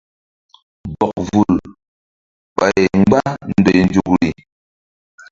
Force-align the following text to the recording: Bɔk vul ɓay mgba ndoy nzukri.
Bɔk 0.97 1.15
vul 1.27 1.55
ɓay 2.57 2.77
mgba 2.99 3.21
ndoy 3.57 3.79
nzukri. 3.87 4.29